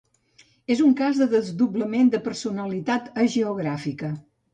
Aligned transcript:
És 0.75 0.79
un 0.85 0.95
cas 1.01 1.19
de 1.23 1.27
desdoblament 1.33 2.09
de 2.15 2.21
personalitat 2.29 3.13
hagiogràfica. 3.25 4.11